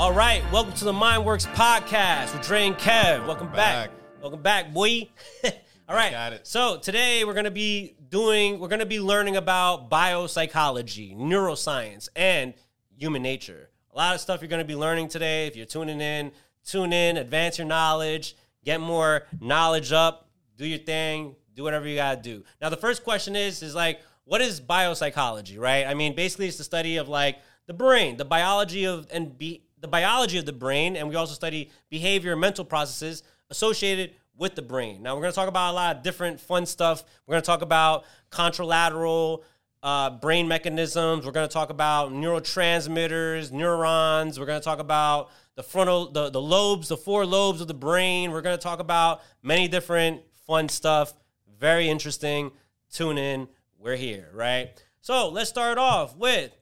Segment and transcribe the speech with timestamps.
[0.00, 3.26] All right, welcome to the MindWorks podcast with Dre and Kev.
[3.26, 3.90] Welcome back.
[3.90, 3.90] back.
[4.22, 5.10] Welcome back, boy.
[5.90, 6.10] All right.
[6.10, 6.46] Got it.
[6.46, 12.54] So today we're gonna be doing, we're gonna be learning about biopsychology, neuroscience, and
[12.96, 13.68] human nature.
[13.92, 15.46] A lot of stuff you're gonna be learning today.
[15.46, 16.32] If you're tuning in,
[16.64, 21.96] tune in, advance your knowledge, get more knowledge up, do your thing, do whatever you
[21.96, 22.42] gotta do.
[22.62, 25.86] Now the first question is, is like, what is biopsychology, right?
[25.86, 29.64] I mean, basically it's the study of like the brain, the biology of and be
[29.80, 34.54] the biology of the brain, and we also study behavior and mental processes associated with
[34.54, 35.02] the brain.
[35.02, 37.04] Now we're going to talk about a lot of different fun stuff.
[37.26, 39.42] We're going to talk about contralateral
[39.82, 41.24] uh, brain mechanisms.
[41.24, 44.38] We're going to talk about neurotransmitters, neurons.
[44.38, 47.74] We're going to talk about the frontal, the, the lobes, the four lobes of the
[47.74, 48.30] brain.
[48.30, 51.14] We're going to talk about many different fun stuff.
[51.58, 52.52] Very interesting.
[52.92, 53.48] Tune in.
[53.78, 54.70] We're here, right?
[55.00, 56.52] So let's start off with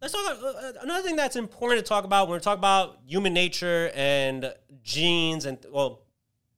[0.00, 2.98] let's talk about uh, another thing that's important to talk about when we're talking about
[3.06, 6.02] human nature and genes and well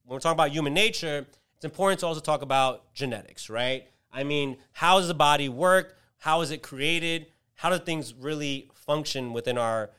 [0.05, 1.25] when we're talking about human nature
[1.55, 3.87] it's important to also talk about genetics right?
[4.11, 5.97] I mean how does the body work?
[6.17, 7.27] How is it created?
[7.55, 9.91] How do things really function within our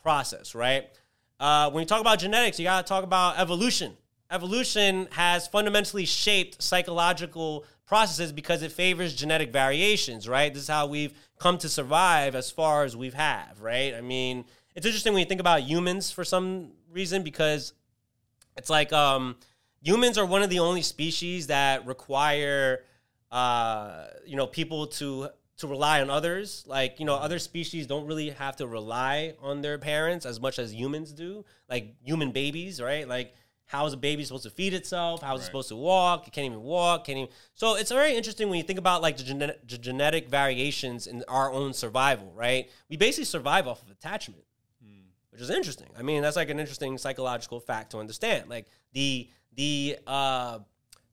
[0.00, 0.88] process right?
[1.40, 3.96] Uh, when you talk about genetics you got to talk about evolution.
[4.30, 10.52] Evolution has fundamentally shaped psychological processes because it favors genetic variations, right?
[10.52, 11.12] This is how we've
[11.44, 13.94] come to survive as far as we've have, right?
[13.94, 17.74] I mean, it's interesting when you think about humans for some reason because
[18.56, 19.36] it's like um,
[19.82, 22.84] humans are one of the only species that require
[23.30, 25.28] uh, you know people to
[25.58, 26.64] to rely on others.
[26.66, 30.58] Like you know, other species don't really have to rely on their parents as much
[30.58, 31.44] as humans do.
[31.68, 33.06] Like human babies, right?
[33.06, 33.34] Like
[33.74, 35.20] how is a baby supposed to feed itself?
[35.20, 36.28] How is it supposed to walk?
[36.28, 37.06] It can't even walk.
[37.06, 37.30] Can't even.
[37.54, 41.24] So it's very interesting when you think about like the genetic, the genetic variations in
[41.26, 42.32] our own survival.
[42.36, 42.70] Right?
[42.88, 44.44] We basically survive off of attachment,
[45.30, 45.88] which is interesting.
[45.98, 48.48] I mean, that's like an interesting psychological fact to understand.
[48.48, 50.60] Like the the uh,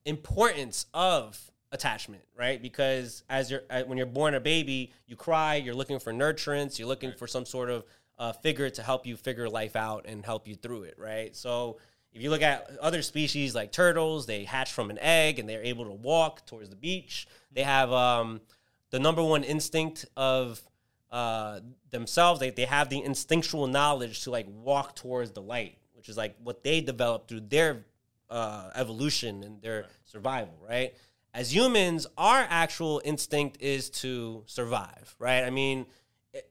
[0.04, 1.36] importance of
[1.72, 2.62] attachment, right?
[2.62, 5.56] Because as you're uh, when you're born a baby, you cry.
[5.56, 6.78] You're looking for nurturance.
[6.78, 7.84] You're looking for some sort of
[8.18, 11.34] uh, figure to help you figure life out and help you through it, right?
[11.34, 11.78] So
[12.12, 15.62] if you look at other species like turtles, they hatch from an egg and they're
[15.62, 17.26] able to walk towards the beach.
[17.52, 18.40] They have um,
[18.90, 20.60] the number one instinct of
[21.10, 22.40] uh, themselves.
[22.40, 26.36] They, they have the instinctual knowledge to like walk towards the light, which is like
[26.42, 27.84] what they developed through their
[28.28, 30.94] uh, evolution and their survival, right?
[31.34, 35.44] As humans, our actual instinct is to survive, right?
[35.44, 35.86] I mean,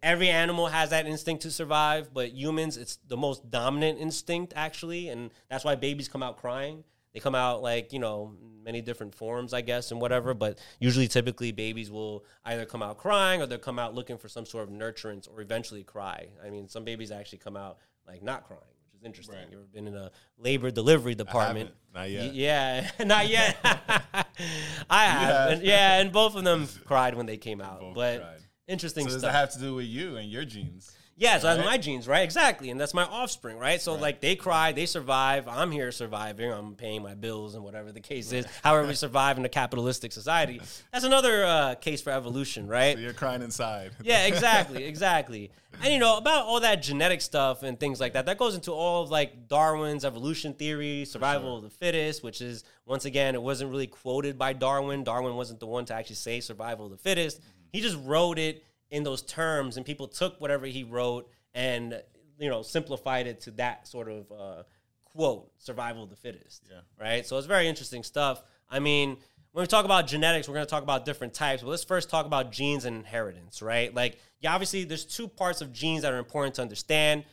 [0.04, 5.10] every animal has that instinct to survive, but humans, it's the most dominant instinct actually,
[5.10, 6.84] and that's why babies come out crying.
[7.14, 10.34] They come out like you know many different forms, I guess, and whatever.
[10.34, 14.30] But usually, typically, babies will either come out crying or they'll come out looking for
[14.30, 16.28] some sort of nurturance, or eventually cry.
[16.46, 19.36] I mean, some babies actually come out like not crying, which is interesting.
[19.36, 19.48] Right.
[19.52, 21.72] You ever been in a labor delivery department?
[21.94, 22.12] haven't.
[22.12, 22.24] Yet.
[22.24, 23.58] Y- yeah, not yet.
[23.64, 24.24] I
[25.06, 25.22] have.
[25.22, 25.52] have.
[25.52, 27.94] And, yeah, and both of them cried when they came out.
[27.94, 28.40] But cried.
[28.68, 29.32] Interesting So does stuff.
[29.34, 30.96] that have to do with you and your genes?
[31.18, 32.22] Yeah, so that's my genes, right?
[32.22, 32.72] Exactly.
[32.72, 33.80] And that's my offspring, right?
[33.80, 34.02] So Right.
[34.02, 35.48] like they cry, they survive.
[35.48, 36.52] I'm here surviving.
[36.52, 38.48] I'm paying my bills and whatever the case is.
[38.64, 40.60] However, we survive in a capitalistic society.
[40.92, 42.96] That's another uh, case for evolution, right?
[42.96, 43.92] So you're crying inside.
[44.02, 45.52] Yeah, exactly, exactly.
[45.84, 48.26] And you know about all that genetic stuff and things like that.
[48.26, 52.64] That goes into all of like Darwin's evolution theory, survival of the fittest, which is
[52.88, 55.04] once again it wasn't really quoted by Darwin.
[55.04, 57.42] Darwin wasn't the one to actually say survival of the fittest.
[57.72, 62.02] He just wrote it in those terms, and people took whatever he wrote and
[62.40, 64.64] you know simplified it to that sort of uh,
[65.04, 66.64] quote, survival of the fittest.
[66.70, 66.80] Yeah.
[67.00, 67.26] Right.
[67.26, 68.42] So it's very interesting stuff.
[68.70, 69.18] I mean,
[69.52, 71.62] when we talk about genetics, we're going to talk about different types.
[71.62, 73.94] But let's first talk about genes and inheritance, right?
[73.94, 77.26] Like, yeah, obviously, there's two parts of genes that are important to understand.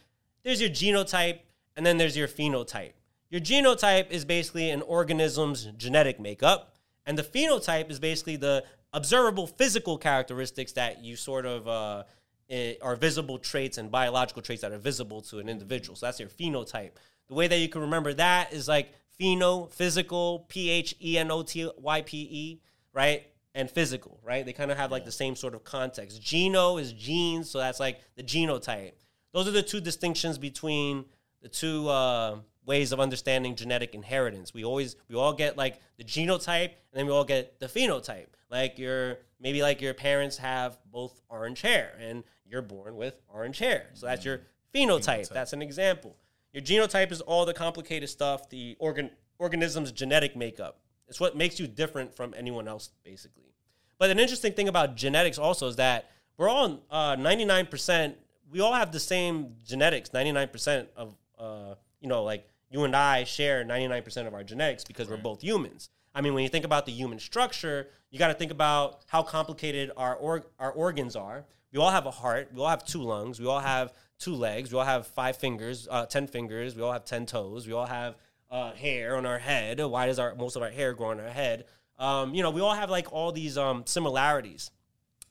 [0.42, 1.40] There's your genotype,
[1.76, 2.92] and then there's your phenotype.
[3.30, 6.74] Your genotype is basically an organism's genetic makeup,
[7.06, 12.04] and the phenotype is basically the observable physical characteristics that you sort of uh,
[12.50, 15.96] eh, are visible traits and biological traits that are visible to an individual.
[15.96, 16.92] So that's your phenotype.
[17.28, 21.30] The way that you can remember that is like pheno, physical, P H E N
[21.30, 22.60] O T Y P E,
[22.92, 23.26] right?
[23.54, 24.46] And physical, right?
[24.46, 26.22] They kind of have like the same sort of context.
[26.22, 28.92] Geno is genes, so that's like the genotype.
[29.32, 31.04] Those are the two distinctions between
[31.42, 32.36] the two uh,
[32.68, 34.54] ways of understanding genetic inheritance.
[34.54, 38.28] We always we all get like the genotype, and then we all get the phenotype.
[38.50, 43.58] Like your maybe like your parents have both orange hair, and you're born with orange
[43.58, 44.42] hair, so that's your
[44.74, 45.22] phenotype.
[45.22, 45.28] Phenotype.
[45.30, 46.16] That's an example.
[46.52, 50.78] Your genotype is all the complicated stuff, the organ organism's genetic makeup.
[51.08, 53.54] It's what makes you different from anyone else, basically.
[53.98, 58.14] But an interesting thing about genetics also is that we're all uh, 99%
[58.50, 60.12] we all have the same genetics.
[60.12, 64.28] Ninety nine percent of uh, you know, like you and I share ninety nine percent
[64.28, 65.90] of our genetics because we're both humans.
[66.14, 69.22] I mean, when you think about the human structure, you got to think about how
[69.22, 71.44] complicated our org- our organs are.
[71.72, 72.50] We all have a heart.
[72.52, 73.38] We all have two lungs.
[73.38, 74.72] We all have two legs.
[74.72, 76.74] We all have five fingers, uh, ten fingers.
[76.74, 77.66] We all have ten toes.
[77.66, 78.16] We all have
[78.50, 79.78] uh, hair on our head.
[79.80, 81.66] Why does our most of our hair grow on our head?
[81.98, 84.70] Um, you know, we all have like all these um, similarities.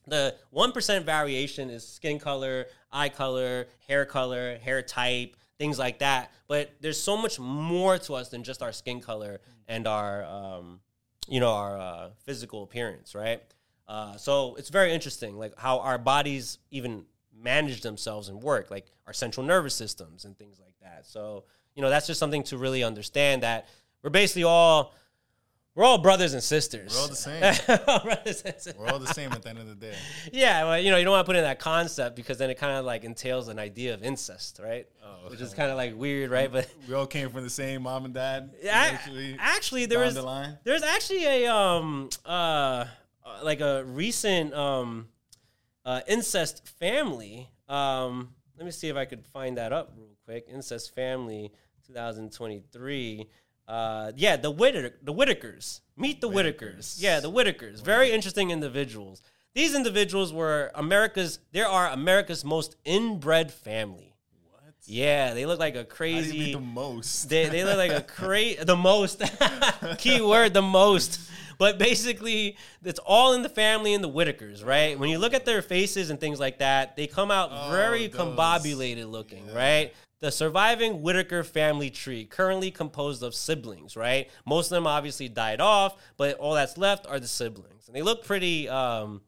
[0.05, 5.99] The one percent variation is skin color, eye color, hair color, hair type, things like
[5.99, 6.31] that.
[6.47, 10.79] But there's so much more to us than just our skin color and our, um,
[11.27, 13.41] you know, our uh, physical appearance, right?
[13.87, 18.85] Uh, so it's very interesting, like how our bodies even manage themselves and work, like
[19.05, 21.05] our central nervous systems and things like that.
[21.05, 21.45] So
[21.77, 23.69] you know, that's just something to really understand that
[24.01, 24.95] we're basically all
[25.77, 26.91] we're all brothers and sisters.
[26.95, 27.39] We're all the same.
[28.03, 28.73] brothers and sisters.
[28.79, 29.93] We're all the same at the end of the day.
[30.33, 32.55] Yeah, well, you know, you don't want to put in that concept because then it
[32.55, 34.87] kind of like entails an idea of incest, right?
[35.05, 35.29] Oh.
[35.29, 36.51] Which is kind of like weird, right?
[36.51, 38.55] But We all came from the same mom and dad.
[38.63, 38.97] yeah,
[39.39, 42.85] actually, there was the there's actually a um uh uh,
[43.43, 45.09] like a recent um
[45.85, 47.51] uh incest family.
[47.69, 50.47] Um, let me see if I could find that up real quick.
[50.51, 51.51] Incest family,
[51.85, 53.27] 2023.
[53.67, 55.81] Uh, yeah, the Whittaker, the Whittakers.
[55.97, 56.95] Meet the Whittakers.
[56.99, 57.81] Yeah, the Whittakers.
[57.83, 59.21] Very interesting individuals.
[59.55, 61.39] These individuals were America's.
[61.51, 64.13] There are America's most inbred family.
[64.51, 64.73] What?
[64.85, 66.53] Yeah, they look like a crazy.
[66.53, 67.27] the most.
[67.27, 69.21] They, they look like a cra the most
[69.97, 71.19] key word the most
[71.59, 72.55] but basically
[72.85, 76.11] it's all in the family and the Whittakers right when you look at their faces
[76.11, 78.21] and things like that they come out Oh, very those.
[78.21, 84.29] combobulated looking right the surviving Whittaker family tree currently composed of siblings right?
[84.45, 87.87] Most of them obviously died off but all that's left are the siblings.
[87.87, 89.21] And they look pretty um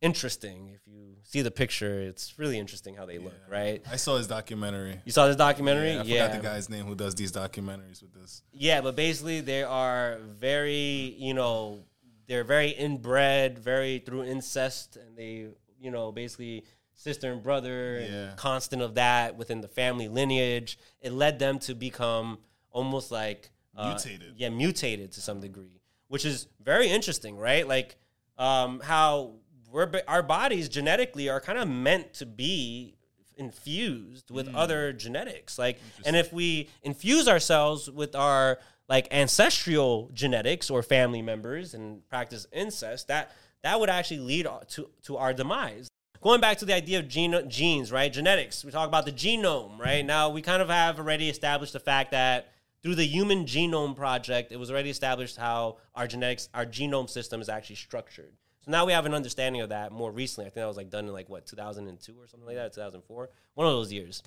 [0.00, 0.70] interesting.
[0.74, 3.82] If you see the picture it's really interesting how they look right?
[3.90, 5.00] I saw his documentary.
[5.04, 5.92] you saw this documentary?
[5.92, 8.42] Yeah, I forgot the guy's name who does these documentaries with this.
[8.52, 11.84] Yeah, but basically they are very, you know,
[12.28, 15.46] they're very inbred, very through incest, and they,
[15.80, 16.64] you know, basically
[16.98, 18.06] sister and brother, Yeah.
[18.30, 20.78] and constant of that within the family lineage.
[21.00, 22.38] It led them to become
[22.70, 24.34] almost like uh, Mutated.
[24.36, 27.66] Yeah, mutated to some degree, which is very interesting, right?
[27.66, 27.96] Like
[28.36, 29.34] um, how
[29.70, 32.96] we're our bodies genetically are kind of meant to be
[33.36, 38.58] infused with other genetics like and if we infuse ourselves with our
[38.88, 43.30] like ancestral genetics or family members and practice incest that
[43.62, 45.86] that would actually lead to to our demise
[46.20, 48.12] going back to the idea of gene, genes right?
[48.12, 48.64] Genetics.
[48.64, 50.04] We talk about the genome right?
[50.04, 54.52] Now we kind of have already established the fact that through the human genome project
[54.52, 58.32] it was already established how our genetics our genome system is actually structured.
[58.64, 60.46] So now we have an understanding of that more recently.
[60.46, 63.30] I think that was like done in like what 2002 or something like that 2004
[63.54, 64.22] one of those years.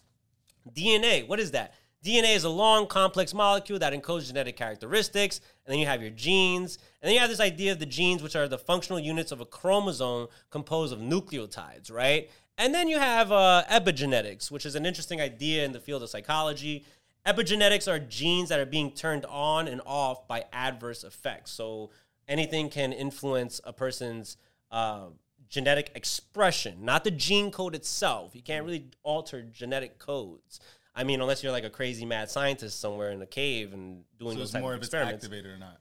[0.69, 1.73] DNA, what is that?
[2.03, 6.09] DNA is a long, complex molecule that encodes genetic characteristics, and then you have your
[6.09, 9.31] genes, and then you have this idea of the genes, which are the functional units
[9.31, 12.29] of a chromosome composed of nucleotides, right?
[12.57, 16.09] And then you have uh, epigenetics, which is an interesting idea in the field of
[16.09, 16.85] psychology.
[17.25, 21.51] Epigenetics are genes that are being turned on and off by adverse effects.
[21.51, 21.91] So
[22.27, 24.37] anything can influence a person's
[24.71, 25.05] uh,
[25.49, 28.35] genetic expression, not the gene code itself.
[28.35, 30.59] You can't really alter genetic codes.
[30.95, 34.33] I mean, unless you're like a crazy mad scientist somewhere in a cave and doing
[34.33, 35.77] So those it's type more of if it's activated or not.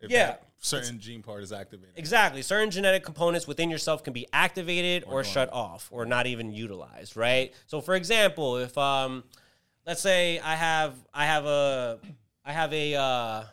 [0.00, 0.36] If Yeah.
[0.58, 1.94] certain gene part is activated.
[1.96, 2.42] Exactly.
[2.42, 5.26] Certain genetic components within yourself can be activated or, dormant.
[5.28, 7.52] shut off or not even utilized, right?
[7.66, 9.24] So for example, if um
[9.86, 12.00] let's say I have I have a
[12.44, 13.44] I have a uh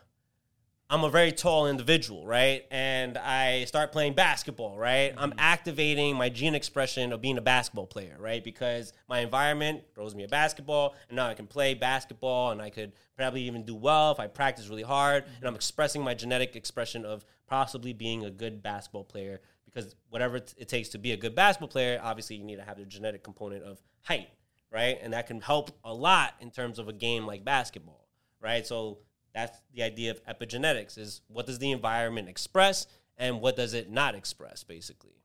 [0.92, 2.66] I'm a very tall individual, right?
[2.70, 5.14] And I start playing basketball, right?
[5.18, 5.40] I'm mm-hmm.
[5.40, 8.44] activating my gene expression of being a basketball player, right?
[8.44, 12.70] Because my environment throws me a basketball, and now I can play basketball, and I
[12.70, 15.24] could probably even do well if I practice really hard.
[15.24, 15.56] And I'm mm-hmm.
[15.56, 19.40] expressing my genetic expression of possibly being a good basketball player.
[19.64, 22.64] Because whatever it it takes to be a good basketball player, obviously you need to
[22.64, 24.28] have the genetic component of height,
[24.70, 25.00] right?
[25.02, 28.10] And that can help a lot in terms of a game like basketball,
[28.42, 28.68] right?
[28.68, 28.98] So
[29.34, 33.90] that's the idea of epigenetics is what does the environment express and what does it
[33.90, 35.16] not express basically.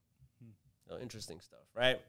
[0.42, 0.50] Hmm.
[0.88, 2.00] So interesting stuff right?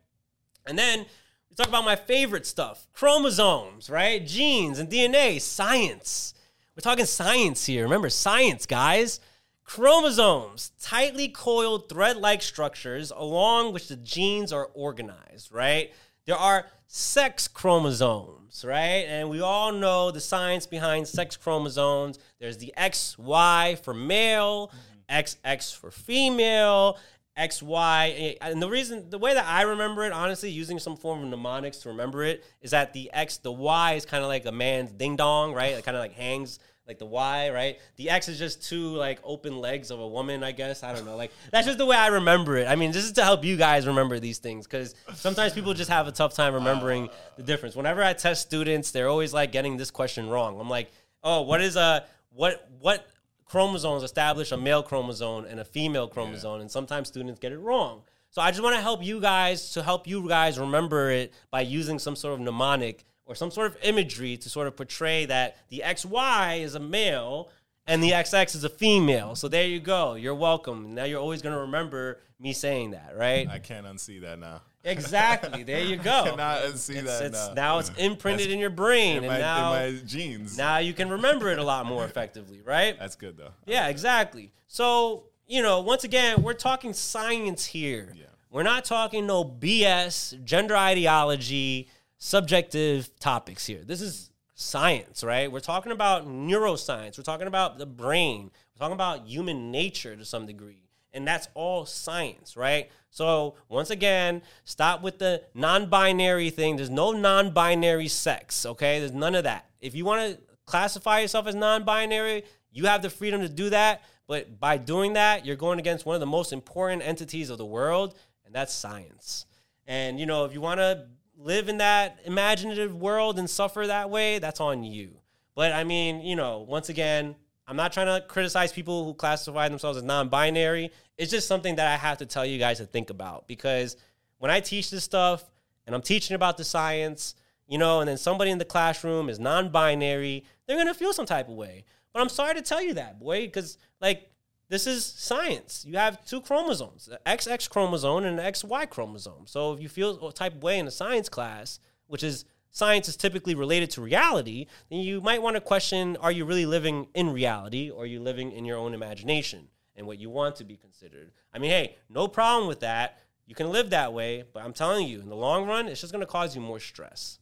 [0.66, 1.06] And then
[1.50, 4.26] we talk about my favorite stuff chromosomes right?
[4.26, 6.34] Genes and dna science.
[6.76, 9.20] We're talking science here remember science guys.
[9.64, 15.92] Chromosomes tightly coiled thread-like structures along which the genes are organized right
[16.28, 19.06] there are sex chromosomes, right?
[19.08, 22.20] And we all know the science behind sex chromosomes.
[22.40, 25.16] There's the XY for male, mm-hmm.
[25.16, 26.98] XX for female,
[27.38, 31.24] X, Y, and the reason, the way that I remember it, honestly, using some form
[31.24, 34.46] of mnemonics to remember it, is that the X, the Y is kind of like
[34.46, 35.74] a man's ding dong, right?
[35.74, 37.80] It kind of like hangs like the Y, right?
[37.98, 40.84] The X is just two like open legs of a woman, I guess.
[40.84, 41.18] I don't know.
[41.18, 42.68] Like that's just the way I remember it.
[42.68, 45.90] I mean, this is to help you guys remember these things because sometimes people just
[45.90, 47.76] have a tough time remembering the difference.
[47.76, 50.60] Whenever I test students, they're always like getting this question wrong.
[50.60, 50.90] I'm like,
[51.24, 53.08] oh, what is a what what
[53.46, 56.62] chromosomes establish a male chromosome and a female chromosome?
[56.62, 58.04] And sometimes students get it wrong.
[58.30, 61.62] So I just want to help you guys to help you guys remember it by
[61.62, 65.58] using some sort of mnemonic or some sort of imagery to sort of portray that
[65.70, 67.50] the XY is a male
[67.86, 69.36] and the XX is a female.
[69.36, 70.16] So there you go.
[70.16, 70.96] You're welcome.
[70.96, 73.48] Now you're always going to remember me saying that, right?
[73.48, 74.62] I can't unsee that now.
[74.84, 75.64] Exactly.
[75.64, 76.24] There you go.
[76.30, 77.54] cannot unsee It's, that it's, now.
[77.54, 80.58] now it's imprinted in your brain, in and my, now in my jeans.
[80.58, 82.98] now you can remember it a lot more effectively, right?
[83.00, 83.52] That's good though.
[83.66, 84.52] Yeah, exactly.
[84.68, 88.14] So, you know, once again, we're talking science here.
[88.16, 88.26] Yeah.
[88.50, 93.82] We're not talking no BS, gender ideology, subjective topics here.
[93.86, 95.52] This is science, right?
[95.52, 97.18] We're talking about neuroscience.
[97.18, 98.52] We're talking about the brain.
[98.76, 100.82] We're talking about human nature to some degree.
[101.14, 102.92] And that's all science, right?
[103.10, 106.76] So, once again, stop with the non binary thing.
[106.76, 109.00] There's no non binary sex, okay?
[109.00, 109.70] There's none of that.
[109.80, 113.70] If you want to classify yourself as non binary, you have the freedom to do
[113.70, 114.04] that.
[114.28, 117.66] But by doing that, you're going against one of the most important entities of the
[117.66, 119.46] world, and that's science.
[119.88, 121.08] And, you know, if you want to
[121.38, 125.12] live in that imaginative world and suffer that way, that's on you.
[125.56, 127.36] But I mean, you know, once again,
[127.68, 130.92] I'm not trying to criticize people who classify themselves as non binary.
[131.18, 133.98] It's just something that I have to tell you guys to think about because
[134.38, 135.44] when I teach this stuff
[135.86, 137.36] and I'm teaching about the science,
[137.68, 141.14] you know, and then somebody in the classroom is non binary, they're going to feel
[141.14, 141.86] some type of way.
[142.14, 144.30] But I'm sorry to tell you that, boy, because like
[144.70, 145.86] this is science.
[145.88, 149.48] You have two chromosomes, the XX chromosome and an XY chromosome.
[149.48, 153.16] So if you feel a type way in a science class, which is science is
[153.16, 157.32] typically related to reality, then you might want to question are you really living in
[157.32, 160.76] reality or are you living in your own imagination and what you want to be
[160.76, 161.32] considered?
[161.54, 163.20] I mean, hey, no problem with that.
[163.46, 166.12] You can live that way, but I'm telling you, in the long run, it's just
[166.12, 167.40] going to cause you more stress.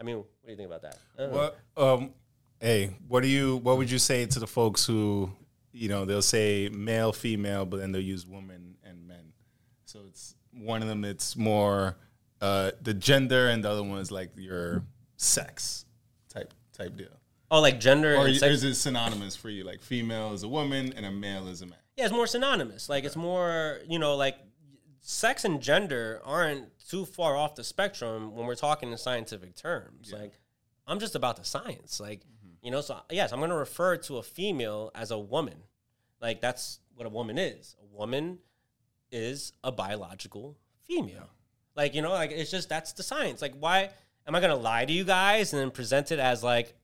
[0.00, 0.98] I mean, what do you think about that?
[1.30, 2.10] What um
[2.60, 5.30] hey, what do you what would you say to the folks who,
[5.74, 9.32] you know, they'll say male, female, but then they'll use woman and men.
[9.84, 11.96] So it's one of them it's more
[12.40, 14.84] uh the gender and the other one is like your
[15.16, 15.84] sex
[16.32, 17.08] type type deal.
[17.50, 19.64] Oh, like gender Or and sex- is it synonymous for you?
[19.64, 21.78] Like female is a woman and a male is a man.
[21.96, 22.88] Yeah, it's more synonymous.
[22.88, 24.36] Like it's more, you know, like
[25.00, 30.12] sex and gender aren't too far off the spectrum when we're talking in scientific terms.
[30.12, 30.32] Like
[30.86, 32.00] I'm just about the science.
[32.00, 32.20] Like,
[32.64, 35.58] you know, so yes, I'm going to refer to a female as a woman.
[36.20, 37.76] Like that's what a woman is.
[37.80, 38.38] A woman
[39.12, 40.56] is a biological
[40.86, 41.28] female.
[41.76, 43.42] Like, you know, like it's just that's the science.
[43.42, 43.90] Like why
[44.26, 46.74] am I going to lie to you guys and then present it as like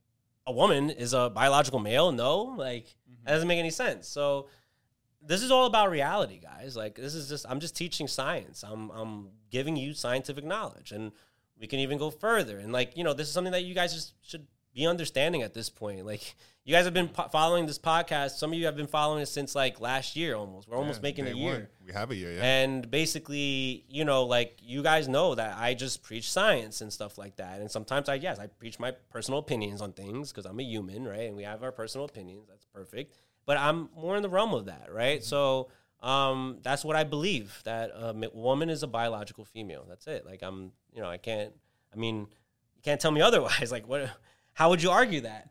[0.47, 2.13] a woman is a biological male?
[2.13, 3.25] No, like mm-hmm.
[3.25, 4.07] that doesn't make any sense.
[4.07, 4.49] So
[5.23, 6.77] this is all about reality, guys.
[6.77, 8.63] Like this is just I'm just teaching science.
[8.67, 11.13] I'm I'm giving you scientific knowledge, and
[11.59, 12.59] we can even go further.
[12.59, 15.55] And like you know, this is something that you guys just should be understanding at
[15.55, 16.05] this point.
[16.07, 16.35] Like
[16.65, 18.33] you guys have been po- following this podcast.
[18.33, 20.69] Some of you have been following it since like last year, almost.
[20.69, 21.53] We're almost Yeah, making a year.
[21.53, 21.69] one.
[21.87, 22.43] We have a year, yeah.
[22.43, 27.19] And basically, you know, like you guys know that I just preach science and stuff
[27.19, 27.61] like that.
[27.61, 31.07] And sometimes I, yes, I preach my personal opinions on things because I'm a human,
[31.07, 31.23] right?
[31.29, 32.47] And we have our personal opinions.
[32.49, 33.15] That's perfect.
[33.47, 35.25] But I'm more in the realm of that, right?
[35.25, 39.85] So um, that's what I believe that a woman is a biological female.
[39.89, 40.25] That's it.
[40.25, 41.53] Like I'm, you know, I can't.
[41.93, 42.19] I mean,
[42.77, 43.73] you can't tell me otherwise.
[43.73, 44.09] Like what?
[44.53, 45.51] How would you argue that?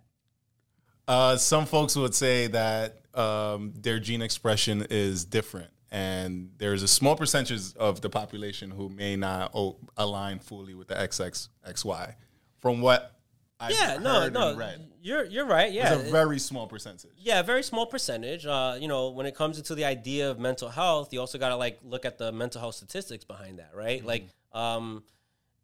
[1.08, 6.88] Uh, some folks would say that um, their gene expression is different, and there's a
[6.88, 12.14] small percentage of the population who may not o- align fully with the XXXY.
[12.60, 13.20] From what
[13.60, 15.72] I've yeah, no, heard no, and read, you're you're right.
[15.72, 17.12] Yeah, it's a very small percentage.
[17.18, 18.46] Yeah, a very small percentage.
[18.46, 21.50] Uh, you know, when it comes into the idea of mental health, you also got
[21.50, 24.06] to like look at the mental health statistics behind that, right?
[24.06, 25.04] Like, um,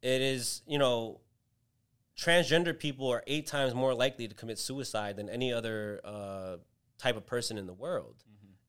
[0.01, 1.20] it is you know,
[2.18, 6.58] transgender people are eight times more likely to commit suicide than any other uh,
[6.98, 8.24] type of person in the world.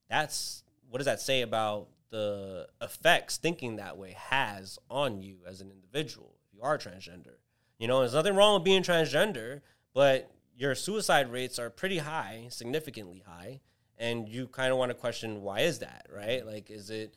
[0.08, 5.60] That's what does that say about the effects thinking that way has on you as
[5.60, 7.36] an individual if you are transgender?
[7.78, 9.60] You know, there's nothing wrong with being transgender,
[9.92, 13.60] but your suicide rates are pretty high, significantly high,
[13.98, 16.46] and you kind of want to question why is that, right?
[16.46, 17.16] Like, is it,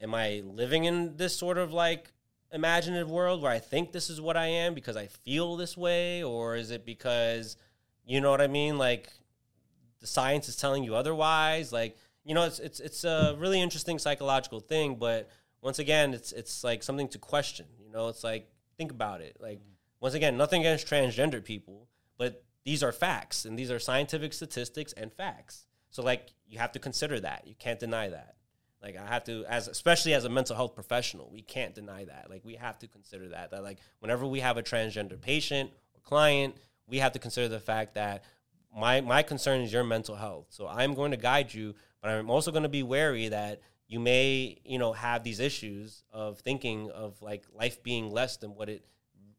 [0.00, 2.12] am I living in this sort of like
[2.52, 6.22] imaginative world where I think this is what I am because I feel this way,
[6.22, 7.56] or is it because,
[8.04, 8.78] you know what I mean?
[8.78, 9.08] Like,
[10.00, 11.72] the science is telling you otherwise.
[11.72, 16.32] Like, you know, it's it's it's a really interesting psychological thing, but once again, it's
[16.32, 17.66] it's like something to question.
[17.84, 19.36] You know, it's like think about it.
[19.40, 19.60] Like
[20.00, 21.88] once again, nothing against transgender people,
[22.18, 25.66] but these are facts and these are scientific statistics and facts.
[25.90, 27.46] So like you have to consider that.
[27.46, 28.35] You can't deny that.
[28.86, 32.28] Like I have to as especially as a mental health professional, we can't deny that.
[32.30, 36.00] Like we have to consider that that like whenever we have a transgender patient or
[36.02, 36.54] client,
[36.86, 38.22] we have to consider the fact that
[38.72, 40.46] my my concern is your mental health.
[40.50, 43.98] So I'm going to guide you, but I'm also going to be wary that you
[43.98, 48.68] may, you know, have these issues of thinking of like life being less than what
[48.68, 48.84] it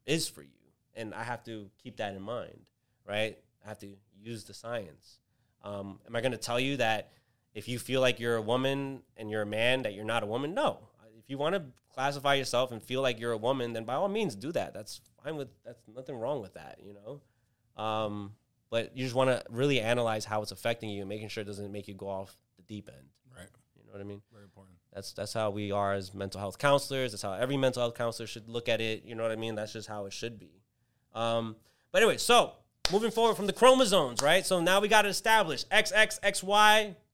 [0.06, 0.50] is for you.
[0.94, 2.60] And I have to keep that in mind,
[3.08, 3.38] right?
[3.64, 5.20] I have to use the science.
[5.64, 7.12] Um, am I going to tell you that
[7.58, 10.28] if you feel like you're a woman and you're a man, that you're not a
[10.28, 10.54] woman?
[10.54, 10.78] No.
[11.18, 14.08] If you want to classify yourself and feel like you're a woman, then by all
[14.08, 14.76] means do that.
[14.76, 17.84] That's fine with that's nothing wrong with that, you know.
[17.84, 18.34] Um,
[18.70, 21.46] but you just want to really analyze how it's affecting you and making sure it
[21.46, 23.08] doesn't make you go off the deep end.
[23.36, 23.48] Right.
[23.76, 24.22] You know what I mean?
[24.32, 24.76] Very important.
[24.94, 27.12] That's that's how we are as mental health counselors.
[27.12, 29.04] That's how every mental health counselor should look at it.
[29.04, 29.56] You know what I mean?
[29.56, 30.62] That's just how it should be.
[31.16, 31.56] Um,
[31.92, 32.54] but anyway, so
[32.92, 34.46] moving forward from the chromosomes, right?
[34.46, 36.86] So now we got to establish XX, XY.
[36.90, 37.07] Let's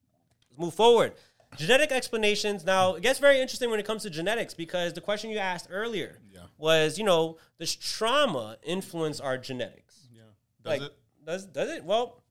[0.58, 1.14] move forward.
[1.58, 2.66] Genetic explanations.
[2.66, 5.68] Now it gets very interesting when it comes to genetics because the question you asked
[5.70, 6.46] earlier Yeah.
[6.58, 10.08] was, you know, does trauma influence our genetics?
[10.12, 10.22] Yeah.
[10.64, 10.96] Does like, it?
[11.26, 11.84] Does does it?
[11.84, 12.24] Well,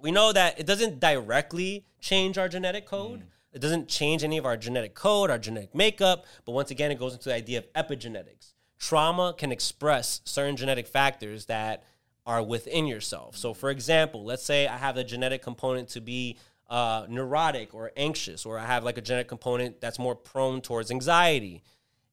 [0.00, 3.20] we know that it doesn't directly change our genetic code.
[3.20, 3.26] Mm.
[3.52, 6.26] It doesn't change any of our genetic code, our genetic makeup.
[6.44, 8.52] But once again, it goes into the idea of epigenetics.
[8.78, 11.84] Trauma can express certain genetic factors that
[12.26, 13.36] are within yourself.
[13.36, 16.36] So, for example, let's say I have a genetic component to be
[16.68, 20.90] uh, neurotic or anxious, or I have like a genetic component that's more prone towards
[20.90, 21.62] anxiety.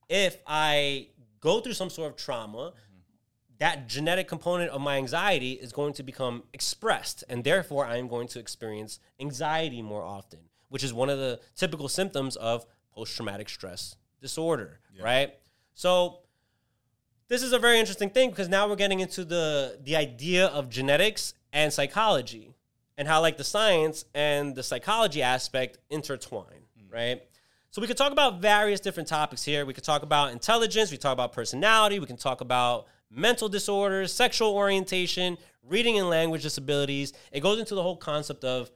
[0.10, 1.08] If I
[1.40, 2.74] go through some sort of trauma,
[3.58, 8.10] that genetic component of my anxiety is going to become expressed and therefore i am
[8.10, 13.48] going to experience anxiety more often which is one of the typical symptoms of post-traumatic
[13.48, 15.34] stress disorder right?
[15.74, 16.20] So
[17.28, 20.70] this is a very interesting thing because now we're getting into the the idea of
[20.70, 22.54] genetics and psychology
[22.98, 26.92] and how like the science and the psychology aspect intertwine mm.
[26.94, 27.22] right
[27.72, 30.98] so we could talk about various different topics here we could talk about intelligence we
[30.98, 37.14] talk about personality we can talk about mental disorders sexual orientation reading and language disabilities
[37.32, 38.70] it goes into the whole concept of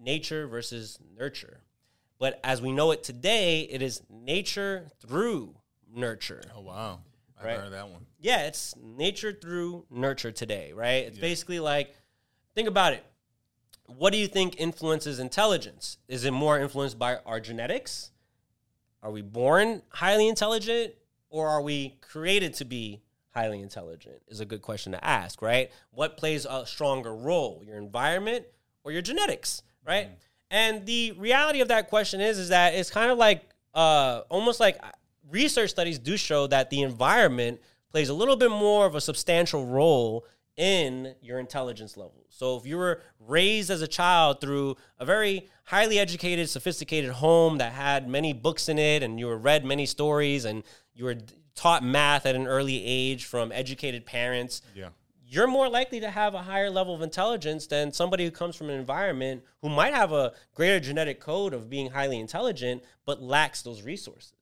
[0.00, 1.60] nature versus nurture
[2.18, 5.54] but as we know it today it is nature through
[5.94, 7.00] nurture Oh wow.
[7.40, 7.58] I Right.
[7.58, 8.06] heard that one.
[8.20, 11.06] yeah, it's nature through nurture today, right?
[11.06, 11.92] It's basically like,
[12.54, 13.04] think about it.
[13.86, 15.98] What do you think influences intelligence?
[16.08, 18.10] Is it more influenced by our genetics?
[19.02, 20.94] Are we born highly intelligent
[21.30, 24.22] or are we created to be highly intelligent?
[24.28, 25.70] Is a good question to ask, right?
[25.90, 28.46] What plays a stronger role, your environment
[28.84, 30.10] or your genetics, right?
[30.50, 34.60] And the reality of that question is is that it's kind of like uh almost
[34.60, 34.78] like
[35.30, 39.66] research studies do show that the environment plays a little bit more of a substantial
[39.66, 42.26] role in your intelligence level.
[42.28, 47.58] So if you were raised as a child through a very highly educated, sophisticated home
[47.58, 50.62] that had many books in it and you were read many stories and
[50.94, 51.16] you were
[51.54, 54.88] taught math at an early age from educated parents, Yeah.
[55.24, 58.68] you're more likely to have a higher level of intelligence than somebody who comes from
[58.68, 63.62] an environment who might have a greater genetic code of being highly intelligent but lacks
[63.62, 64.32] those resources.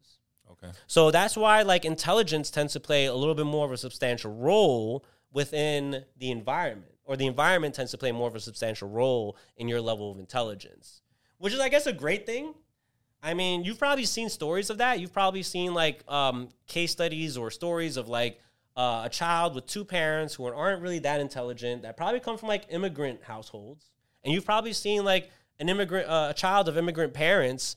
[0.51, 0.73] Okay.
[0.89, 4.33] So that's why like intelligence tends to play a little bit more of a substantial
[4.35, 9.37] role within the environment, or the environment tends to play more of a substantial role
[9.57, 11.03] in your level of intelligence,
[11.39, 12.55] which is, I guess, a great thing.
[13.23, 14.99] I mean, you've probably seen stories of that.
[14.99, 18.41] You've probably seen like um, case studies or stories of like
[18.77, 22.49] uh, a child with two parents who aren't really that intelligent that probably come from
[22.49, 23.91] like immigrant households,
[24.25, 27.77] and you've probably seen like an immigrant, uh, a child of immigrant parents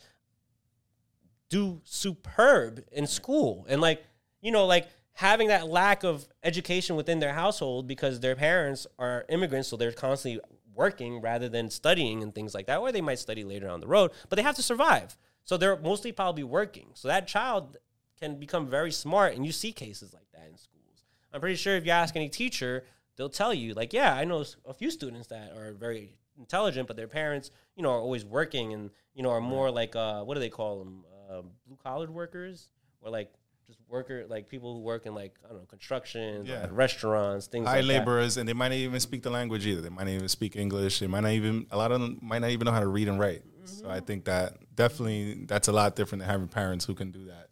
[1.49, 4.03] do superb in school and like
[4.41, 9.25] you know like having that lack of education within their household because their parents are
[9.29, 10.41] immigrants so they're constantly
[10.73, 13.87] working rather than studying and things like that or they might study later on the
[13.87, 15.17] road but they have to survive.
[15.45, 16.87] So they're mostly probably working.
[16.93, 17.77] So that child
[18.19, 21.05] can become very smart and you see cases like that in schools.
[21.31, 24.43] I'm pretty sure if you ask any teacher they'll tell you like yeah i know
[24.65, 28.73] a few students that are very intelligent but their parents you know are always working
[28.73, 32.09] and you know are more like uh what do they call them uh, blue collared
[32.09, 32.69] workers?
[33.01, 33.31] Or like
[33.67, 36.61] just worker like people who work in like I don't know construction, Yeah.
[36.61, 37.99] like restaurants, things High like that.
[37.99, 39.81] laborers, and they might not even speak the language either.
[39.81, 40.99] They might not even speak English.
[40.99, 43.07] They might not even a lot of them might not even know how to read
[43.07, 43.43] and write.
[43.65, 47.25] So I think that definitely that's a lot different than having parents who can do
[47.25, 47.47] that,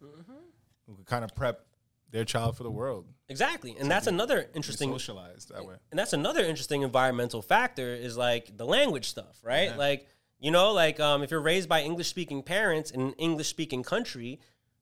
[0.86, 1.64] who can kind of prep
[2.10, 5.76] their child for the world, Exactly, and that's another interesting socialize that way.
[5.90, 9.70] and that's another interesting environmental factor is like the language stuff, right?
[9.70, 9.76] Yeah.
[9.76, 10.06] Like
[10.38, 13.82] You know, like um, if you're raised by English speaking parents in an English speaking
[13.82, 14.40] country,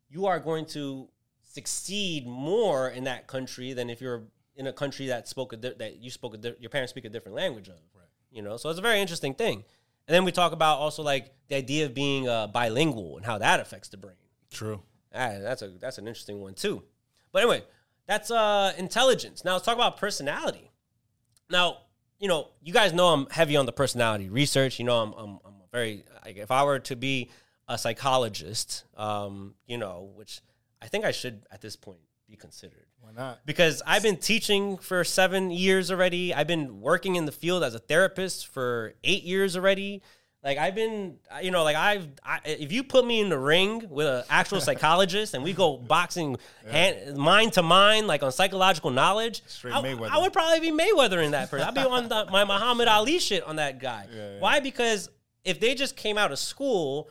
[0.08, 1.08] you are going to
[1.52, 4.22] succeed more in that country than if you're
[4.54, 7.04] in a country that spoke a di- that you spoke a di- your parents speak
[7.04, 7.74] a different language of.
[7.94, 8.06] Right.
[8.30, 9.64] You know, so it's a very interesting thing.
[10.06, 13.38] And then we talk about also like the idea of being uh, bilingual and how
[13.38, 14.16] that affects the brain.
[14.50, 14.82] True.
[15.14, 16.84] Ah, that's a that's an interesting one too.
[17.32, 17.64] But anyway,
[18.06, 19.44] that's uh intelligence.
[19.44, 20.70] Now let's talk about personality.
[21.48, 21.78] Now,
[22.20, 24.78] you know, you guys know I'm heavy on the personality research.
[24.78, 27.30] You know, I'm I'm, I'm very like if I were to be
[27.68, 30.40] a psychologist, um, you know, which
[30.82, 32.86] I think I should at this point be considered.
[33.00, 33.40] Why not?
[33.44, 36.32] Because I've been teaching for seven years already.
[36.34, 40.02] I've been working in the field as a therapist for eight years already.
[40.42, 43.38] Like I've been, uh, you know, like I've, I, if you put me in the
[43.38, 48.32] ring with an actual psychologist and we go boxing hand, mind to mind, like on
[48.32, 50.08] psychological knowledge, Straight I, Mayweather.
[50.10, 51.68] I would probably be Mayweather in that person.
[51.68, 54.06] I'd be on the, my Muhammad Ali shit on that guy.
[54.14, 54.40] Yeah, yeah.
[54.40, 54.60] Why?
[54.60, 55.10] Because
[55.44, 57.10] if they just came out of school,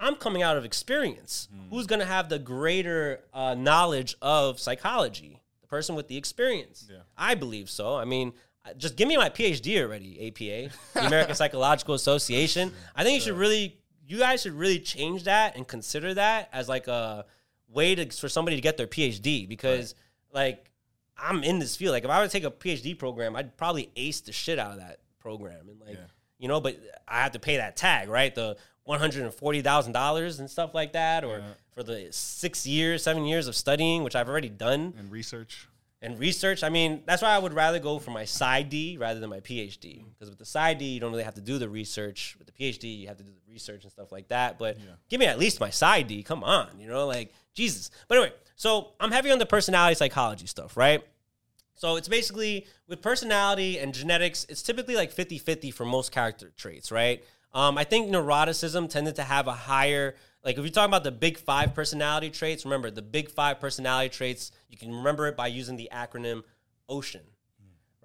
[0.00, 1.48] I'm coming out of experience.
[1.52, 1.74] Hmm.
[1.74, 5.40] Who's going to have the greater uh, knowledge of psychology?
[5.62, 6.86] The person with the experience.
[6.90, 6.98] Yeah.
[7.16, 7.96] I believe so.
[7.96, 8.32] I mean,
[8.64, 12.72] uh, just give me my PhD already, APA, the American Psychological Association.
[12.94, 16.68] I think you should really, you guys should really change that and consider that as
[16.68, 17.24] like a
[17.68, 19.94] way to for somebody to get their PhD because
[20.32, 20.70] like
[21.18, 21.92] I'm in this field.
[21.92, 24.72] Like if I were to take a PhD program, I'd probably ace the shit out
[24.72, 26.06] of that program and like Yeah.
[26.38, 28.34] you know, but I have to pay that tag, right?
[28.34, 28.56] The
[28.88, 31.44] one hundred and forty thousand dollars and stuff like that, or Yeah.
[31.74, 35.68] for the six years, seven years of studying, which I've already done And research.
[36.00, 36.64] and research.
[36.64, 40.04] I mean, that's why I would rather go for my PsyD rather than my PhD.
[40.14, 42.34] Because with the PsyD, you don't really have to do the research.
[42.38, 44.58] With the PhD, you have to do the research and stuff like that.
[44.58, 44.78] But
[45.10, 46.24] give me at least my PsyD.
[46.24, 47.90] Come on, you know, like Jesus.
[48.08, 51.04] But anyway, so I'm heavy on the personality psychology stuff, right?
[51.74, 56.50] So it's basically with personality and genetics, it's typically like 50 50 for most character
[56.56, 57.22] traits, right?
[57.52, 61.10] Um, I think neuroticism tended to have a higher, like if you're talking about the
[61.10, 65.46] big five personality traits, remember the big five personality traits, you can remember it by
[65.46, 66.42] using the acronym
[66.88, 67.22] OCEAN,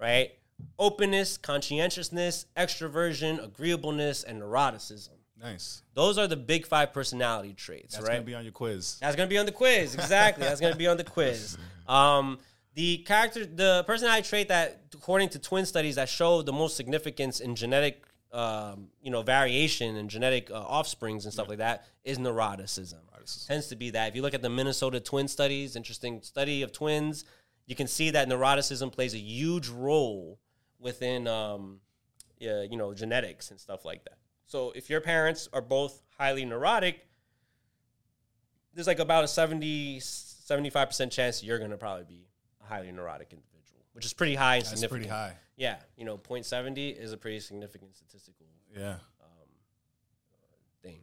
[0.00, 0.32] right?
[0.78, 5.10] Openness, conscientiousness, extroversion, agreeableness, and neuroticism.
[5.40, 5.82] Nice.
[5.92, 8.00] Those are the big five personality traits, right?
[8.00, 8.14] That's right?
[8.14, 8.98] gonna be on your quiz.
[9.00, 9.94] That's gonna be on the quiz.
[9.94, 10.44] Exactly.
[10.44, 11.58] That's gonna be on the quiz.
[11.86, 12.38] Um,
[12.72, 17.40] the character, the personality trait that, according to twin studies, that show the most significance
[17.40, 18.02] in genetic,
[18.34, 22.94] um, you know, variation and genetic uh, offsprings and stuff like that is neuroticism.
[22.94, 23.46] Neuroticism.
[23.46, 24.08] Tends to be that.
[24.08, 27.24] If you look at the Minnesota twin studies, interesting study of twins,
[27.66, 30.40] you can see that neuroticism plays a huge role
[30.80, 31.80] within, um,
[32.38, 34.18] yeah, you know, genetics and stuff like that.
[34.46, 37.06] So if your parents are both highly neurotic,
[38.74, 42.26] there's like about a 70 75% chance you're going to probably be
[42.62, 43.53] a highly neurotic individual
[43.94, 45.32] which is pretty high and That's pretty high.
[45.56, 48.96] yeah you know 0.70 is a pretty significant statistical Yeah.
[50.82, 51.00] thing.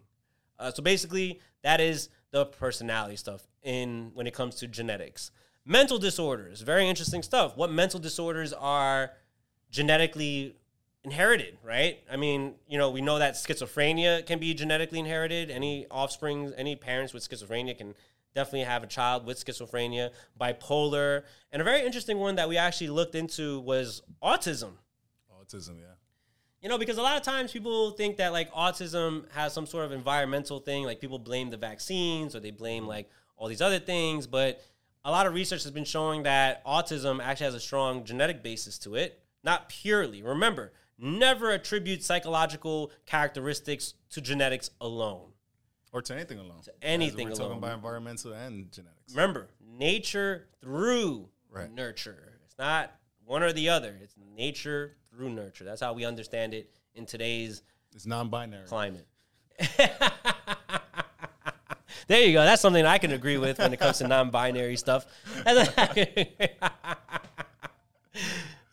[0.59, 5.31] Uh, so basically that is the personality stuff in when it comes to genetics.
[5.65, 7.55] Mental disorders very interesting stuff.
[7.57, 9.11] What mental disorders are
[9.71, 10.55] genetically
[11.03, 11.99] inherited right?
[12.11, 15.49] I mean you know we know that schizophrenia can be genetically inherited.
[15.49, 17.95] Any offspring any parents with schizophrenia can
[18.33, 22.89] definitely have a child with schizophrenia bipolar and a very interesting one that we actually
[22.89, 24.73] looked into was autism
[25.41, 25.79] Autism.
[25.79, 25.95] Yeah.
[26.61, 29.85] you know, because a lot of times people think that like autism has some sort
[29.85, 32.89] of environmental thing, like people blame the vaccines or they blame mm-hmm.
[32.89, 34.63] like all these other things, but
[35.03, 38.77] a lot of research has been showing that autism actually has a strong genetic basis
[38.79, 40.21] to it, not purely.
[40.21, 45.30] Remember, never attribute psychological characteristics to genetics alone.
[45.93, 46.61] Or to anything alone.
[46.63, 47.47] To anything we're alone.
[47.49, 49.11] talking about environmental and genetics.
[49.13, 51.69] Remember, nature through Right.
[51.71, 52.39] nurture.
[52.45, 53.97] It's not one or the other.
[54.01, 55.65] It's nature through nurture.
[55.65, 57.61] That's how we understand it in today's
[57.93, 58.67] It's non-binary.
[58.67, 59.05] climate.
[62.07, 62.43] there you go.
[62.43, 65.05] That's something I can agree with when it comes to non-binary stuff.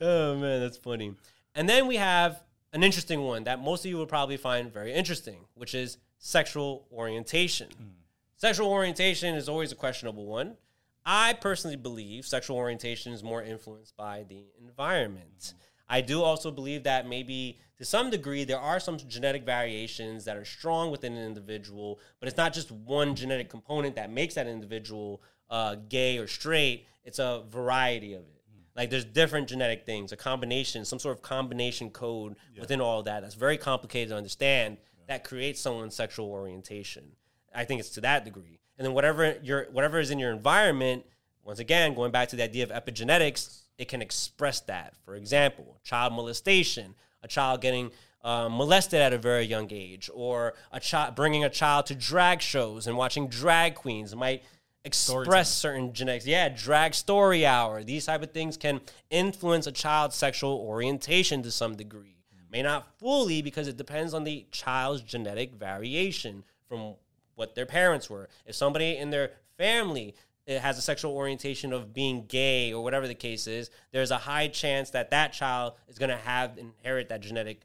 [0.00, 1.14] oh man, that's funny.
[1.54, 4.92] And then we have an interesting one that most of you will probably find very
[4.92, 7.68] interesting, which is sexual orientation.
[7.68, 7.90] Mm.
[8.36, 10.56] Sexual orientation is always a questionable one.
[11.04, 15.38] I personally believe sexual orientation is more influenced by the environment.
[15.38, 15.52] Mm.
[15.88, 20.36] I do also believe that maybe to some degree there are some genetic variations that
[20.36, 24.46] are strong within an individual, but it's not just one genetic component that makes that
[24.46, 26.86] individual uh, gay or straight.
[27.04, 28.42] It's a variety of it.
[28.52, 28.76] Mm.
[28.76, 33.22] Like there's different genetic things, a combination, some sort of combination code within all that
[33.22, 34.76] that's very complicated to understand
[35.08, 37.12] that creates someone's sexual orientation.
[37.54, 38.60] I think it's to that degree.
[38.76, 41.04] And then whatever your whatever is in your environment,
[41.42, 44.94] once again, going back to the idea of epigenetics, it can express that.
[45.04, 47.90] For example, child molestation, a child getting
[48.22, 52.40] uh, molested at a very young age, or a child bringing a child to drag
[52.40, 54.44] shows and watching drag queens might
[54.84, 56.26] express certain genetics.
[56.26, 57.82] Yeah, drag story hour.
[57.82, 62.17] These type of things can influence a child's sexual orientation to some degree.
[62.50, 66.94] May not fully because it depends on the child's genetic variation from
[67.34, 68.28] what their parents were.
[68.46, 70.14] If somebody in their family
[70.46, 74.18] eh, has a sexual orientation of being gay or whatever the case is, there's a
[74.18, 77.62] high chance that that child is going to have inherit that genetic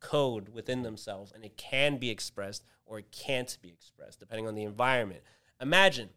[0.00, 4.54] code within themselves and it can be expressed or it can't be expressed depending on
[4.54, 5.22] the environment.
[5.60, 6.10] Imagine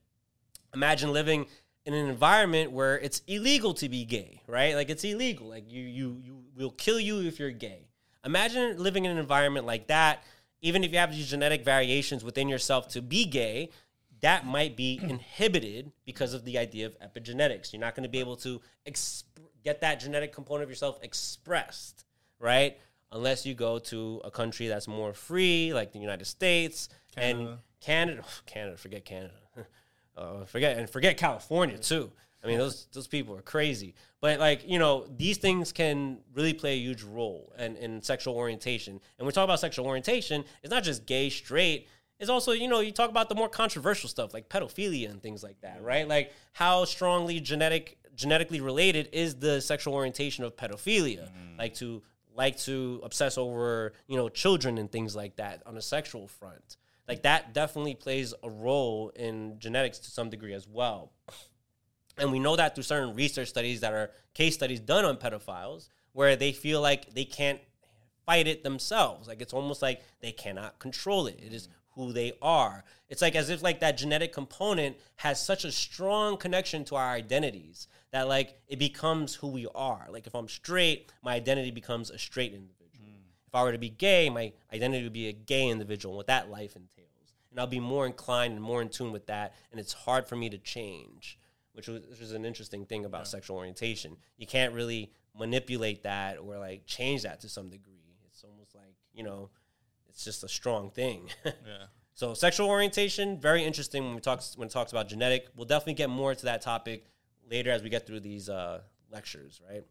[0.73, 1.45] imagine living
[1.85, 4.75] in an environment where it's illegal to be gay, right?
[4.75, 5.47] Like it's illegal.
[5.47, 7.87] Like you you you will kill you if you're gay.
[8.25, 10.23] Imagine living in an environment like that.
[10.61, 13.69] Even if you have these genetic variations within yourself to be gay,
[14.21, 17.71] that might be inhibited because of the idea of epigenetics.
[17.71, 19.23] You're not going to be able to exp-
[19.63, 22.05] get that genetic component of yourself expressed,
[22.39, 22.77] right?
[23.11, 27.49] Unless you go to a country that's more free, like the United States Canada.
[27.49, 28.23] and Canada.
[28.47, 29.33] Canada, forget Canada.
[30.17, 32.11] Uh, forget and forget California too.
[32.43, 33.95] I mean, those those people are crazy.
[34.21, 38.35] But like you know, these things can really play a huge role in, in sexual
[38.35, 38.99] orientation.
[39.17, 40.45] And we talk about sexual orientation.
[40.61, 41.87] It's not just gay, straight.
[42.19, 45.43] It's also you know you talk about the more controversial stuff like pedophilia and things
[45.43, 46.07] like that, right?
[46.07, 52.03] Like how strongly genetic genetically related is the sexual orientation of pedophilia, like to
[52.35, 56.77] like to obsess over you know children and things like that on a sexual front
[57.07, 61.11] like that definitely plays a role in genetics to some degree as well.
[62.17, 65.89] And we know that through certain research studies that are case studies done on pedophiles,
[66.13, 67.59] where they feel like they can't
[68.25, 69.27] fight it themselves.
[69.27, 71.39] Like it's almost like they cannot control it.
[71.45, 72.83] It is who they are.
[73.09, 77.11] It's like as if like that genetic component has such a strong connection to our
[77.11, 80.07] identities that like it becomes who we are.
[80.09, 82.74] Like if I'm straight, my identity becomes a straight individual.
[83.55, 86.27] If I were to be gay, my identity would be a gay individual and what
[86.27, 87.35] that life entails.
[87.51, 89.55] And I'll be more inclined and more in tune with that.
[89.71, 91.39] And it's hard for me to change,
[91.71, 94.17] which was, which is an interesting thing about sexual orientation.
[94.35, 98.17] You can't really manipulate that or like change that to some degree.
[98.29, 99.51] It's almost like, you know,
[100.09, 101.29] it's just a strong thing.
[101.45, 101.85] Yeah.
[102.13, 105.47] So sexual orientation, very interesting when we talk when it talks about genetic.
[105.55, 107.05] We'll definitely get more to that topic
[107.49, 109.83] later as we get through these uh, lectures, right?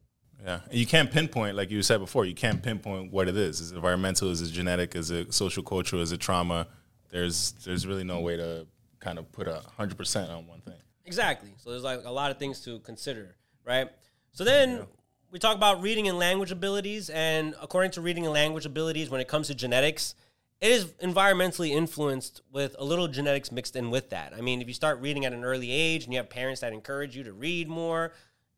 [0.42, 3.60] Yeah, and you can't pinpoint, like you said before, you can't pinpoint what it is.
[3.60, 4.30] Is it environmental?
[4.30, 4.94] Is it genetic?
[4.94, 6.02] Is it social cultural?
[6.02, 6.66] Is it trauma?
[7.10, 8.66] There's there's really no way to
[9.00, 10.74] kind of put a hundred percent on one thing.
[11.06, 11.50] Exactly.
[11.58, 13.88] So there's like a lot of things to consider, right?
[14.32, 14.86] So then
[15.30, 19.20] we talk about reading and language abilities, and according to reading and language abilities, when
[19.20, 20.14] it comes to genetics,
[20.60, 24.32] it is environmentally influenced with a little genetics mixed in with that.
[24.32, 26.72] I mean, if you start reading at an early age and you have parents that
[26.72, 28.12] encourage you to read more,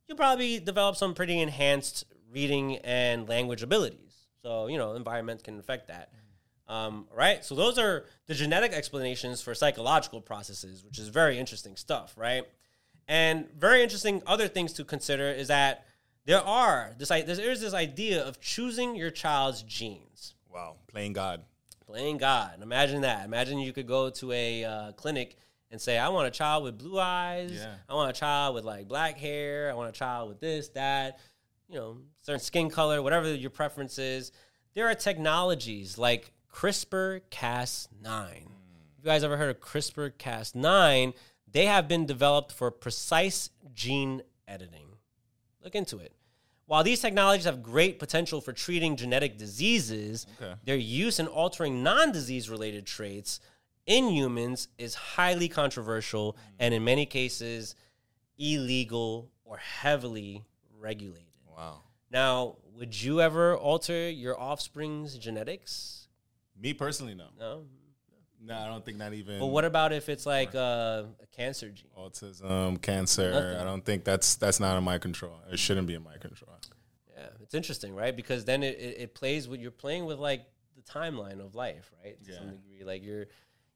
[0.08, 4.26] you'll probably develop some pretty enhanced reading and language abilities.
[4.42, 6.10] So, you know, environment can affect that.
[6.68, 7.44] Um, right?
[7.44, 12.44] So, those are the genetic explanations for psychological processes, which is very interesting stuff, right?
[13.08, 15.84] And very interesting other things to consider is that
[16.24, 21.42] there are this there is this idea of choosing your child's genes Wow, playing God.
[21.86, 22.60] playing God.
[22.62, 23.24] Imagine that.
[23.24, 25.36] Imagine you could go to a uh, clinic
[25.76, 27.52] and say, I want a child with blue eyes.
[27.54, 27.74] Yeah.
[27.86, 29.70] I want a child with like black hair.
[29.70, 31.18] I want a child with this, that,
[31.68, 34.32] you know, certain skin color, whatever your preference is.
[34.74, 38.40] There are technologies like CRISPR Cas9.
[38.40, 41.12] You guys ever heard of CRISPR Cas9?
[41.52, 44.88] They have been developed for precise gene editing.
[45.62, 46.12] Look into it.
[46.64, 50.54] While these technologies have great potential for treating genetic diseases, Okay.
[50.64, 53.40] their use in altering non disease related traits
[53.86, 57.74] in humans is highly controversial and, in many cases,
[58.38, 60.44] illegal or heavily
[60.78, 61.24] regulated.
[61.56, 61.82] Wow.
[62.10, 66.08] Now, would you ever alter your offspring's genetics?
[66.60, 67.26] Me personally, no.
[67.38, 67.62] No.
[68.42, 69.40] No, I don't think not even.
[69.40, 71.90] But what about if it's like uh, a cancer gene?
[71.98, 73.32] autism, cancer?
[73.32, 73.56] Nothing.
[73.56, 75.40] I don't think that's that's not in my control.
[75.50, 76.52] It shouldn't be in my control.
[77.16, 78.14] Yeah, it's interesting, right?
[78.14, 80.44] Because then it, it, it plays with you're playing with like
[80.76, 82.22] the timeline of life, right?
[82.24, 83.26] To some degree, like you're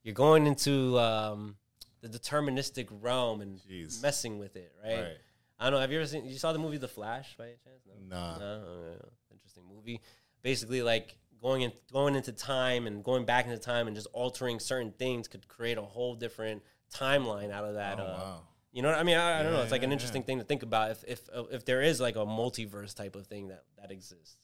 [0.03, 1.57] you're going into um,
[2.01, 4.03] the deterministic realm and Jeez.
[4.03, 5.01] messing with it, right?
[5.01, 5.17] Right.
[5.59, 5.81] I don't know.
[5.81, 6.25] Have you ever seen?
[6.27, 7.83] You saw the movie The Flash by any chance?
[8.09, 8.17] No.
[8.17, 8.39] Nah.
[8.39, 8.63] No.
[8.67, 9.07] Oh, yeah.
[9.31, 10.01] Interesting movie.
[10.43, 14.59] Basically, like going in, going into time and going back into time and just altering
[14.59, 16.63] certain things could create a whole different
[16.95, 17.99] timeline out of that.
[18.01, 18.41] Oh, uh, wow.
[18.73, 19.17] You know what I mean?
[19.17, 19.63] I, I don't know.
[19.63, 20.27] It's like an interesting yeah.
[20.27, 23.27] thing to think about if if uh, if there is like a multiverse type of
[23.27, 24.37] thing that that exists.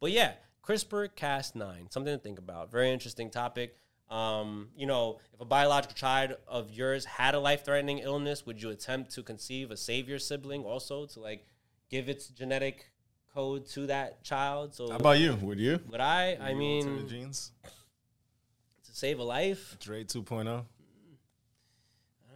[0.00, 0.32] But yeah,
[0.66, 2.72] CRISPR Cas9, something to think about.
[2.72, 3.76] Very interesting topic.
[4.10, 8.70] Um, you know, if a biological child of yours had a life-threatening illness, would you
[8.70, 11.46] attempt to conceive a savior sibling also to like
[11.90, 12.90] give its genetic
[13.34, 14.74] code to that child.
[14.74, 15.34] So How about you?
[15.36, 15.80] Would you?
[15.90, 16.36] would I?
[16.40, 17.52] I You go to the mean, jeans.
[17.64, 20.46] to save a life, Dre 2.0.
[20.48, 20.62] I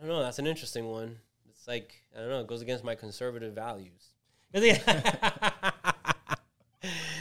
[0.01, 0.23] don't know.
[0.23, 1.19] That's an interesting one.
[1.49, 2.41] It's like I don't know.
[2.41, 4.13] It goes against my conservative values.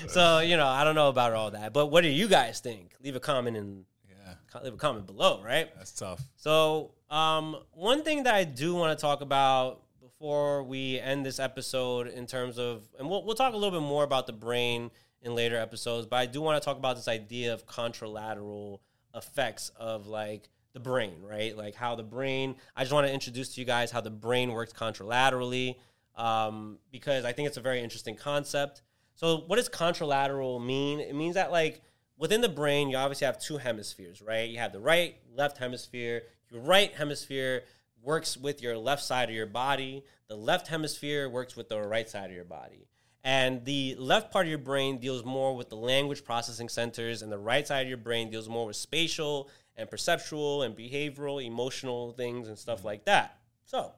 [0.07, 1.73] so you know, I don't know about all that.
[1.73, 2.93] But what do you guys think?
[3.03, 3.85] Leave a comment and
[4.27, 5.41] Yeah, leave a comment below.
[5.43, 5.69] Right.
[5.75, 6.21] that's tough.
[6.35, 11.39] So, um, one thing that I do want to talk about before we end this
[11.39, 14.91] episode, in terms of, and we'll we'll talk a little bit more about the brain
[15.21, 18.79] in later episodes, but I do want to talk about this idea of contralateral
[19.15, 21.57] effects of like the brain, right?
[21.57, 22.55] Like how the brain.
[22.75, 25.75] I just want to introduce to you guys how the brain works contralaterally,
[26.15, 28.83] um, because I think it's a very interesting concept.
[29.15, 30.99] So, what does contralateral mean?
[30.99, 31.81] It means that like
[32.17, 34.49] within the brain, you obviously have two hemispheres, right?
[34.49, 36.23] You have the right, left hemisphere.
[36.49, 37.63] Your right hemisphere
[38.01, 40.03] works with your left side of your body.
[40.27, 42.87] The left hemisphere works with the right side of your body.
[43.23, 47.31] And the left part of your brain deals more with the language processing centers, and
[47.31, 52.13] the right side of your brain deals more with spatial and perceptual and behavioral, emotional
[52.13, 53.37] things and stuff like that.
[53.65, 53.93] So,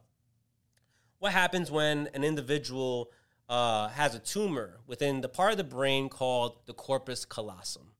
[1.20, 3.12] what happens when an individual
[3.50, 7.90] uh, has a tumor within the part of the brain called the corpus callosum.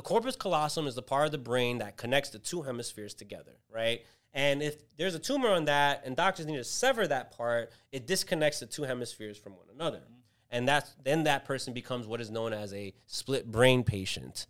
[0.00, 3.58] The corpus callosum is the part of the brain that connects the two hemispheres together,
[3.70, 4.00] right?
[4.32, 8.06] And if there's a tumor on that and doctors need to sever that part, it
[8.06, 10.00] disconnects the two hemispheres from one another.
[10.48, 14.46] And that's then that person becomes what is known as a split brain patient.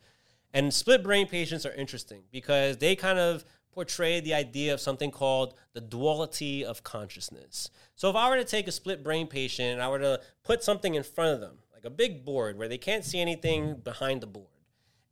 [0.55, 5.11] And split brain patients are interesting because they kind of portray the idea of something
[5.11, 7.71] called the duality of consciousness.
[7.97, 10.63] So if I were to take a split brain patient and I were to put
[10.63, 14.21] something in front of them, like a big board where they can't see anything behind
[14.21, 14.47] the board,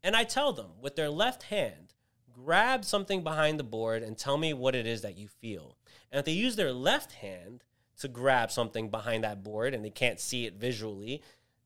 [0.02, 1.94] and I tell them with their left hand,
[2.32, 5.76] grab something behind the board and tell me what it is that you feel.
[6.10, 7.64] And if they use their left hand
[7.98, 11.22] to grab something behind that board and they can't see it visually,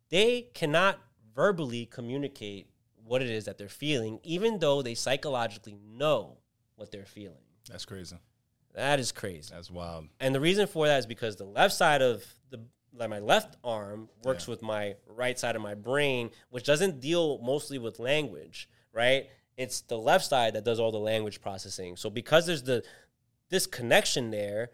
[0.08, 0.98] they cannot
[1.34, 2.68] verbally communicate
[3.04, 6.38] what it is that they're feeling, even though they psychologically know
[6.76, 7.36] what they're feeling.
[7.68, 8.16] That's crazy.
[8.74, 9.50] That is crazy.
[9.52, 10.08] That's wild.
[10.20, 12.60] And the reason for that is because the left side of the
[12.94, 17.38] like my left arm works with my right side of my brain, which doesn't deal
[17.38, 19.26] mostly with language, right?
[19.56, 21.96] It's the left side that does all the language processing.
[21.96, 22.82] So because there's the
[23.50, 24.70] this connection there,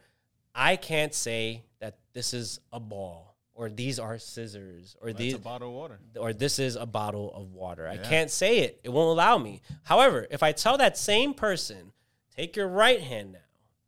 [0.55, 5.35] I can't say that this is a ball or these are scissors or That's these
[5.35, 5.99] a bottle of water.
[6.17, 7.89] or this is a bottle of water.
[7.89, 8.81] I can't say it.
[8.85, 9.63] It won't allow me.
[9.83, 11.93] However, if I tell that same person,
[12.37, 13.39] take your right hand now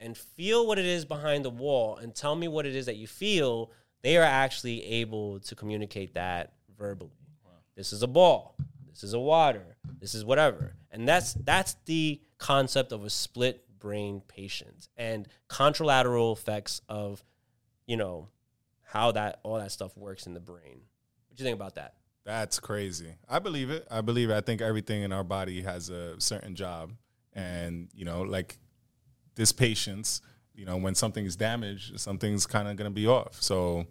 [0.01, 2.97] and feel what it is behind the wall and tell me what it is that
[2.97, 3.71] you feel,
[4.02, 7.10] they are actually able to communicate that verbally.
[7.76, 8.56] This is a ball.
[8.88, 9.76] This is a water.
[10.00, 10.74] This is whatever.
[10.90, 17.24] And that's that's the concept of a split brain patient and contralateral effects of,
[17.86, 18.28] you know,
[18.82, 20.82] how that all that stuff works in the brain.
[21.28, 21.94] What do you think about that?
[22.24, 23.14] That's crazy.
[23.28, 23.86] I believe it.
[23.90, 24.34] I believe it.
[24.34, 26.92] I think everything in our body has a certain job.
[27.32, 28.58] And, you know, like
[29.36, 30.20] this patience,
[30.61, 33.40] you know, when something is damaged, something's kind of going to be off.
[33.40, 33.87] So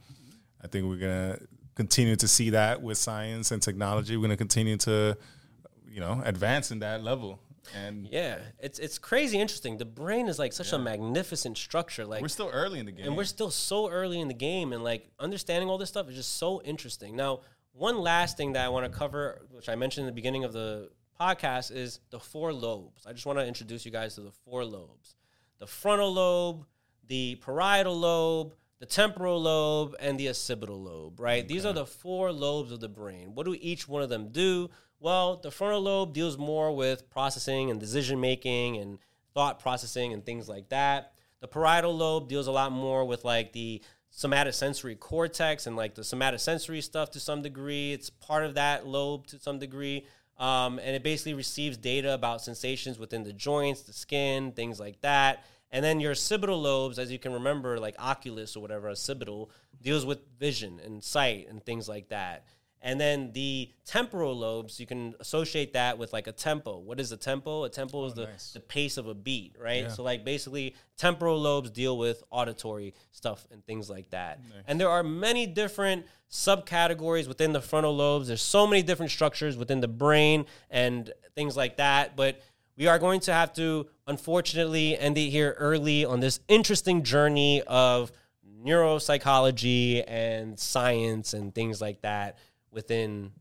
[0.63, 4.15] I think we're going to continue to see that with science and technology.
[4.15, 5.17] We're going to continue to,
[5.87, 7.39] you know, advance in that level.
[7.75, 9.77] And Yeah, it's it's crazy interesting.
[9.77, 12.05] The brain is like such a magnificent structure.
[12.05, 13.07] Like we're still early in the game.
[13.07, 16.15] and we're still so early in the game and like understanding all this stuff is
[16.15, 17.41] just so interesting now
[17.73, 20.51] one last thing that i want to cover which i mentioned in the beginning of
[20.53, 24.31] the podcast is the four lobes i just want to introduce you guys to the
[24.45, 25.15] four lobes
[25.59, 26.65] the frontal lobe
[27.07, 31.47] the parietal lobe the temporal lobe and the occipital lobe right?
[31.47, 33.35] These are the four lobes of the brain.
[33.35, 34.69] What do each one of them do?
[34.99, 38.99] Well the frontal lobe deals more with processing and decision making and
[39.33, 41.13] thought processing and things like that.
[41.41, 43.81] The parietal lobe deals a lot more with like the
[44.15, 47.93] somatosensory cortex and like the somatosensory stuff to some degree.
[47.93, 50.05] It's part of that lobe to some degree.
[50.39, 55.01] Um, and it basically receives data about sensations within the joints, the skin, things like
[55.01, 55.43] that.
[55.71, 60.05] And then your occipital lobes, as you can remember, like oculus or whatever, occipital, deals
[60.05, 62.45] with vision and sight and things like that.
[62.81, 66.77] And then the temporal lobes, you can associate that with like a tempo.
[66.77, 67.65] What is a tempo?
[67.65, 68.53] A tempo oh, is the, nice.
[68.53, 69.83] the pace of a beat, right?
[69.83, 69.89] Yeah.
[69.89, 74.39] So like basically temporal lobes deal with auditory stuff and things like that.
[74.65, 78.27] And there are many different subcategories within the frontal lobes.
[78.27, 82.41] There's so many different structures within the brain and things like that, but
[82.77, 87.61] we are going to have to unfortunately end it here early on this interesting journey
[87.63, 88.11] of
[88.63, 92.37] neuropsychology and science and things like that
[92.71, 93.31] within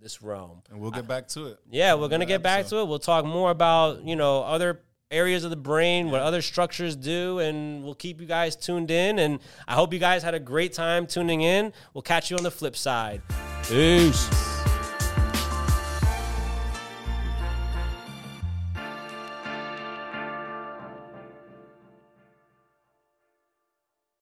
[0.00, 0.62] this realm.
[0.70, 1.58] and we'll get back to it.
[1.70, 2.88] Yeah, we're gonna get back to it.
[2.88, 7.40] We'll talk more about you know other areas of the brain, what other structures do,
[7.40, 9.18] and we'll keep you guys tuned in.
[9.18, 11.72] And I hope you guys had a great time tuning in.
[11.94, 13.20] We'll catch you on the flip side.
[13.64, 14.28] Peace.